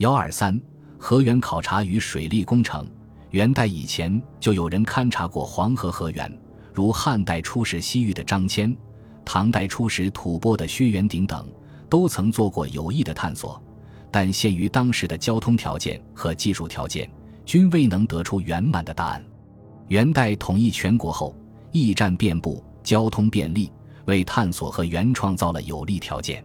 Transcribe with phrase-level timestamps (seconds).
[0.00, 0.58] 幺二三，
[0.98, 2.88] 河源考察与水利工程。
[3.32, 6.40] 元代以前就有人勘察过黄河河源，
[6.72, 8.74] 如汉代出使西域的张骞，
[9.26, 11.46] 唐代出使吐蕃的薛元鼎等，
[11.90, 13.62] 都曾做过有益的探索。
[14.10, 17.06] 但限于当时的交通条件和技术条件，
[17.44, 19.22] 均未能得出圆满的答案。
[19.88, 21.36] 元代统一全国后，
[21.72, 23.70] 驿站遍布，交通便利，
[24.06, 26.42] 为探索和原创造了有利条件。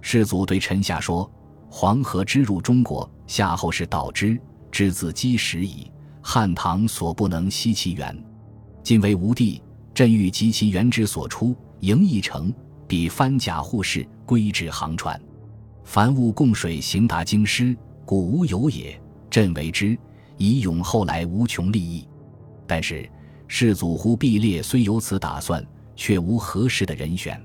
[0.00, 1.30] 世祖对臣下说
[1.70, 4.40] ：“黄河之入中国，夏后氏导之，
[4.70, 5.90] 之自积始矣。
[6.20, 8.16] 汉唐所不能息其源。
[8.82, 9.62] 今为吴地，
[9.94, 12.52] 朕欲及其源之所出，营一城，
[12.86, 15.20] 比番甲护士，归至航船。
[15.84, 19.00] 凡物供水，行达京师，古无有也。
[19.30, 19.96] 朕为之，
[20.36, 22.06] 以永后来无穷利益。
[22.66, 23.08] 但是
[23.46, 25.64] 世祖忽必烈虽有此打算，
[25.96, 27.40] 却无合适的人选。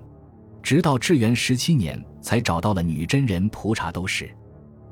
[0.63, 4.33] 直到至元十七年，才找到了女真人蒲察都氏。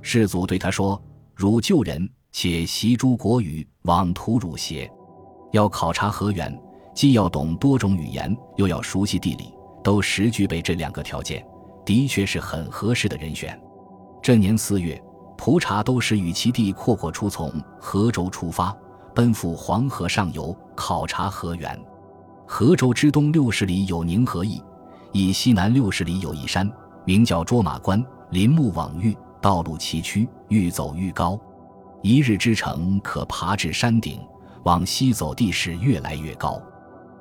[0.02, 1.02] 世祖对他说
[1.34, 4.92] ：“汝旧人，且习诸国语，往图汝邪？
[5.54, 6.62] 要考察河源，
[6.94, 11.44] 既要懂多种语言，又要熟悉地理，都实具备这两个条件，
[11.86, 13.58] 的确是很合适的人选。”
[14.22, 15.02] 这年四月，
[15.38, 18.76] 蒲察都氏与其弟阔阔出从河州出发，
[19.16, 21.80] 奔赴黄河上游考察河源。
[22.46, 24.62] 河州之东六十里有宁河驿。
[25.14, 26.70] 以西南六十里有一山，
[27.06, 31.40] 名叫卓玛关，林木蓊郁，道路崎岖，愈走愈高。
[32.02, 34.20] 一日之程，可爬至山顶；
[34.64, 36.62] 往西走，地势越来越高。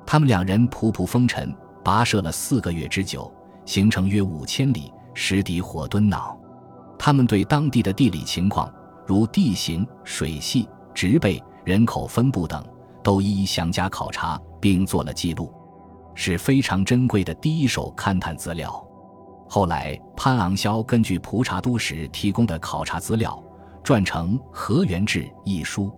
[0.05, 1.53] 他们两人仆仆风尘，
[1.83, 3.31] 跋涉了四个月之久，
[3.65, 6.37] 行程约五千里，时敌火敦恼。
[6.97, 8.71] 他们对当地的地理情况，
[9.05, 12.63] 如地形、水系、植被、人口分布等，
[13.03, 15.51] 都一一详加考察，并做了记录。
[16.13, 18.85] 是非常珍贵的第一手勘探资料。
[19.47, 23.41] 后来，潘昂霄根据蒲察都时提供的考察资料，
[23.83, 25.91] 撰成《河源志》一书。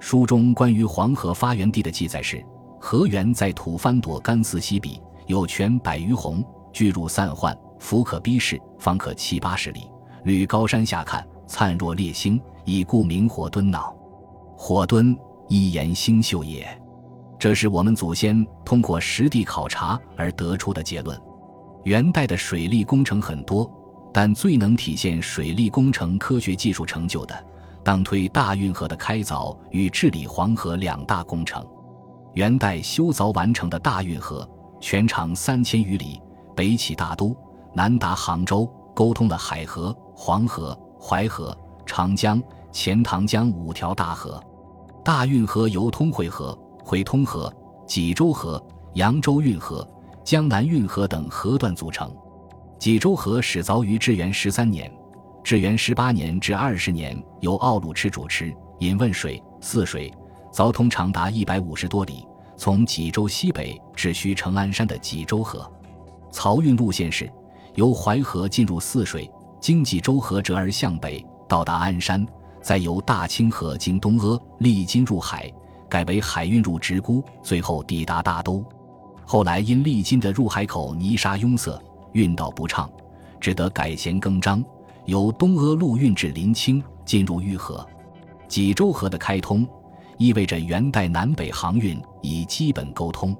[0.00, 2.44] 书中关于黄河发源地的记载是：
[2.80, 9.90] 河源在吐蕃朵干寺西壁，有泉百余泓，巨入散涣，浮可逼视，方可七八十里。
[10.24, 13.96] 履高山下看，灿若烈星，以故名火敦脑。
[14.56, 15.16] 火敦，
[15.48, 16.66] 一言星宿也。
[17.38, 21.18] 这是我们祖先通过实地考察而得出的结论。
[21.84, 23.70] 元代的水利工程很多，
[24.12, 27.46] 但最能体现水利工程科学技术成就的，
[27.84, 31.64] 当推大运河的开凿与治理黄河两大工程。
[32.34, 34.48] 元代修凿完成的大运河，
[34.80, 36.20] 全长三千余里，
[36.56, 37.36] 北起大都，
[37.72, 41.56] 南达杭州，沟通了海河、黄河、淮河、
[41.86, 44.42] 长江、钱塘江五条大河。
[45.04, 46.58] 大运河由通惠河。
[46.88, 47.52] 回通河、
[47.86, 48.58] 济州河、
[48.94, 49.86] 扬州运河、
[50.24, 52.10] 江南运河等河段组成。
[52.78, 54.90] 济州河始凿于至元十三年，
[55.44, 60.10] 至元十八年至二十年由奥鲁赤主持引汶水、泗水，
[60.50, 62.26] 凿通长达一百五十多里，
[62.56, 65.70] 从济州西北至须成安山的济州河。
[66.32, 67.30] 漕运路线是
[67.74, 72.26] 由淮河进入泗水，经济州河折而向北到达鞍山，
[72.62, 75.52] 再由大清河经东阿历经入海。
[75.88, 78.64] 改为海运入直沽，最后抵达大都。
[79.24, 81.80] 后来因历经的入海口泥沙拥塞，
[82.12, 82.90] 运道不畅，
[83.40, 84.64] 只得改弦更张，
[85.04, 87.86] 由东阿陆运至临清，进入玉河。
[88.48, 89.66] 济州河的开通，
[90.16, 93.36] 意味着元代南北航运已基本沟通。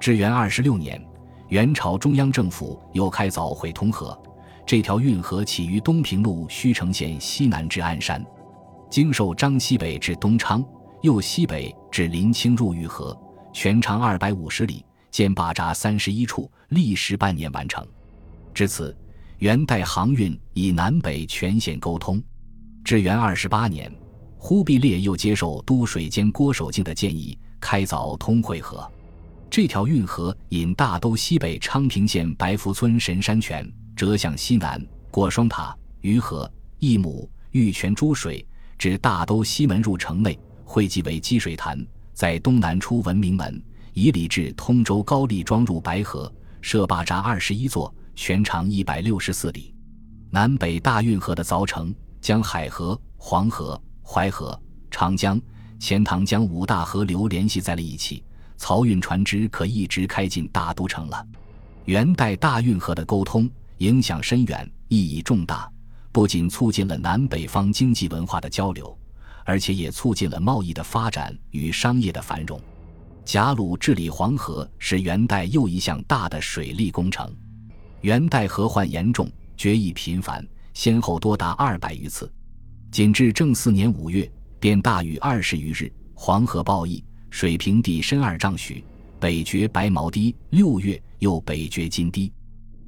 [0.00, 1.00] 至元二十六年，
[1.48, 4.20] 元朝中央政府又开凿会通河，
[4.66, 8.24] 这条运河起于东平路须城县西南至鞍山，
[8.90, 10.64] 经受张西北至东昌。
[11.02, 13.18] 右西北至临清入玉河，
[13.54, 17.86] 全长二百五十里，建坝闸三十一处，历时半年完成。
[18.52, 18.94] 至此，
[19.38, 22.22] 元代航运以南北全线沟通。
[22.84, 23.90] 至元二十八年，
[24.36, 28.86] 忽必烈又接受都水监郭守敬的建议，开凿通惠河。
[29.48, 33.66] 这条运河引大都西北昌平县白福村神山泉
[33.96, 38.46] 折向西南，过双塔、鱼河、义母、玉泉诸水，
[38.76, 40.38] 至大都西门入城内。
[40.72, 41.84] 汇集为积水潭，
[42.14, 43.60] 在东南出文明门，
[43.92, 49.74] 以里至通州高丽庄入白河，设坝闸二十一座，全长一百六十四里。
[50.30, 54.56] 南北大运河的凿成，将海河、黄河、淮河、
[54.92, 55.40] 长江、
[55.80, 58.22] 钱塘江五大河流联系在了一起，
[58.56, 61.26] 漕运船只可一直开进大都城了。
[61.86, 65.68] 元代大运河的沟通影响深远，意义重大，
[66.12, 68.96] 不仅促进了南北方经济文化的交流。
[69.50, 72.60] 而且也促进了贸易的发展与商业的繁荣。
[73.24, 77.28] 贾鲁治理黄河是元代又一项大的水利工程。
[78.02, 82.32] 元代河患严重，决议频繁，先后多达二百余次。
[82.92, 84.30] 仅至正四年五月，
[84.60, 88.84] 便大雨二十余日，黄河暴溢，水平地深二丈许，
[89.18, 90.32] 北决白毛堤。
[90.50, 92.32] 六月又北决金堤，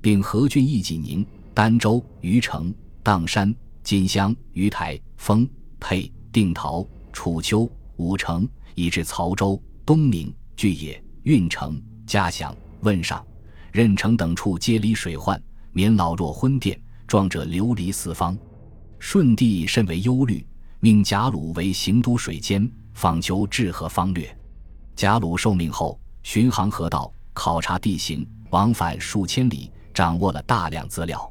[0.00, 1.26] 并河郡一济宁、
[1.56, 2.73] 儋州、虞城、
[3.03, 5.49] 砀山、金乡、鱼台、丰
[5.81, 13.25] 沛、定陶、楚丘、武城，以至曹州、东明、巨野、运城、嘉祥、汶上、
[13.70, 15.40] 任城等处，皆离水患，
[15.73, 18.37] 民老弱昏殿，壮者流离四方。
[18.99, 20.46] 顺帝甚为忧虑，
[20.81, 24.35] 命贾鲁为行都水监，访求治河方略。
[24.96, 31.31] 贾鲁受命后，巡航河道，考察地形，往返数千里，掌握了大量资料，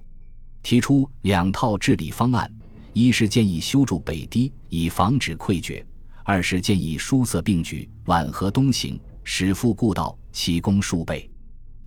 [0.62, 2.51] 提出两套治理方案：
[2.93, 5.83] 一是建议修筑北堤，以防止溃决；
[6.23, 11.29] 二是建议疏塞并举，皖河东行，使复故道，其功数倍。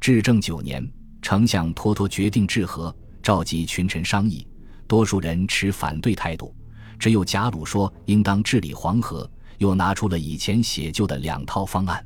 [0.00, 0.86] 至正九年，
[1.20, 4.46] 丞相脱脱决定治河，召集群臣商议。
[4.86, 6.54] 多数人持反对态度，
[6.98, 12.04] 只有贾鲁说应当治理黄河，又拿出了以前写就的两套方案。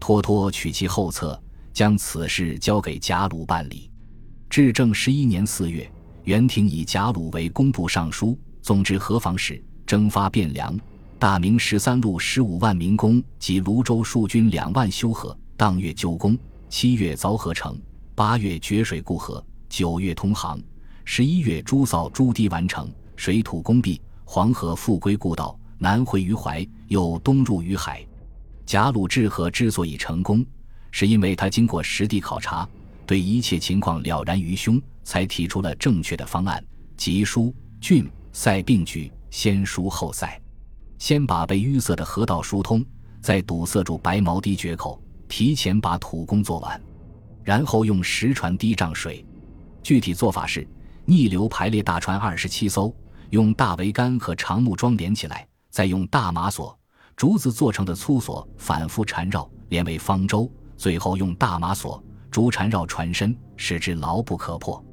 [0.00, 1.40] 托托取其后策，
[1.72, 3.90] 将此事交给贾鲁办理。
[4.48, 5.90] 至正十一年四月，
[6.26, 10.76] 元廷以贾鲁为工部尚书、总之河防使，征发汴梁、
[11.20, 15.36] 大明十三路十五万民工及泸州戍军两万修河。
[15.56, 16.36] 当月就工，
[16.68, 17.78] 七月凿河成，
[18.16, 20.60] 八月决水固河，九月通航。
[21.04, 28.04] 十一月，诸扫诸堤完成，水土工毕，黄河复归故道，南回于淮，又东入于海。
[28.66, 30.44] 贾鲁治河之所以成功，
[30.90, 32.68] 是因为他经过实地考察，
[33.06, 36.62] 对一切情况了然于胸，才提出了正确的方案：
[36.96, 40.38] 即疏浚塞并举，先疏后塞。
[40.98, 42.84] 先把被淤塞的河道疏通，
[43.22, 46.78] 再堵塞住白毛堤决口，提前把土工做完，
[47.44, 49.24] 然后用石船堤涨水。
[49.82, 50.66] 具体做法是。
[51.08, 52.92] 逆流排列大船二十七艘，
[53.30, 56.76] 用大桅杆和长木桩连起来，再用大马索、
[57.14, 60.50] 竹子做成的粗索反复缠绕，连为方舟。
[60.76, 64.84] 最后用大马索、竹缠绕船身，使之牢不可破。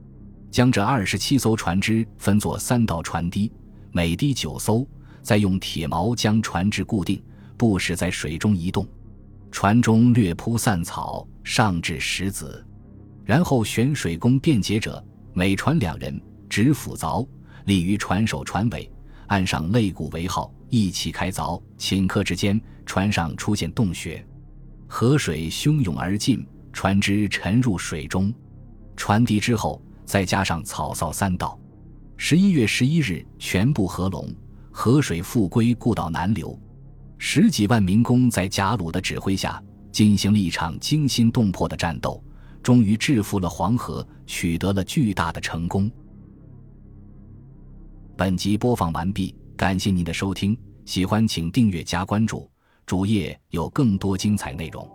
[0.53, 3.51] 将这二十七艘船只分作三道船堤，
[3.91, 4.87] 每堤九艘，
[5.23, 7.19] 再用铁锚将船只固定，
[7.57, 8.87] 不使在水中移动。
[9.49, 12.63] 船中略铺散草，上置石子，
[13.25, 15.03] 然后选水工便捷者。
[15.33, 17.27] 每船两人执斧凿，
[17.65, 18.87] 立于船首船尾，
[19.25, 21.59] 岸上肋骨为号，一起开凿。
[21.79, 24.23] 顷刻之间，船上出现洞穴，
[24.85, 28.31] 河水汹涌而进，船只沉入水中。
[28.95, 31.59] 船堤之后，再加上草扫三道。
[32.17, 34.27] 十一月十一日，全部合拢，
[34.71, 36.57] 河水复归故道南流。
[37.17, 39.61] 十几万民工在贾鲁的指挥下，
[39.91, 42.23] 进行了一场惊心动魄的战斗。
[42.61, 45.91] 终于制服了黄河，取得了巨大的成功。
[48.15, 52.49] 本集播放完毕，感谢您的收听，喜欢请订阅加关注，
[52.85, 54.89] 主页有更多精彩内容。